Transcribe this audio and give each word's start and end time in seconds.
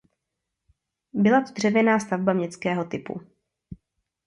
Byla 1.13 1.41
to 1.41 1.53
dřevěná 1.53 1.99
stavba 1.99 2.33
městského 2.33 2.83
typu. 2.85 3.21